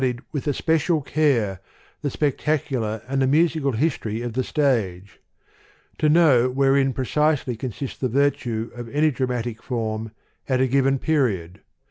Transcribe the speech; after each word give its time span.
ied 0.01 0.21
with 0.31 0.47
especial 0.47 0.99
care 1.03 1.59
the 2.01 2.09
spectacular 2.09 3.03
and 3.07 3.21
the 3.21 3.27
musical 3.27 3.73
history 3.73 4.23
of 4.23 4.33
the 4.33 4.43
stage: 4.43 5.19
to 5.99 6.09
know, 6.09 6.49
wherein 6.49 6.91
precisely 6.91 7.55
consists 7.55 7.99
the 7.99 8.09
virtue 8.09 8.71
of 8.73 8.89
any 8.89 9.11
dramatic 9.11 9.61
form, 9.61 10.11
at 10.49 10.59
a 10.59 10.65
given 10.65 10.97
period. 10.97 11.61